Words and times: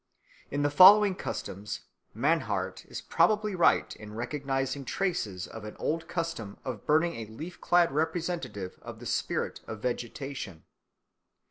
In 0.49 0.63
the 0.63 0.71
following 0.71 1.13
customs 1.13 1.81
Mannhardt 2.15 2.85
is 2.87 3.01
probably 3.01 3.53
right 3.53 3.95
in 3.95 4.15
recognising 4.15 4.83
traces 4.83 5.45
of 5.45 5.63
an 5.63 5.75
old 5.77 6.07
custom 6.07 6.57
of 6.65 6.87
burning 6.87 7.17
a 7.17 7.25
leaf 7.31 7.61
clad 7.61 7.91
representative 7.91 8.79
of 8.81 8.97
the 8.97 9.05
spirit 9.05 9.59
of 9.67 9.79
vegetation. 9.79 10.63